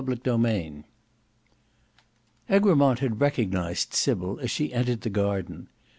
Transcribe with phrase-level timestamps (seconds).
[0.03, 0.47] Book 5 Chapter
[0.81, 0.83] 2
[2.49, 5.67] Egremont had recognized Sybil as she entered the garden.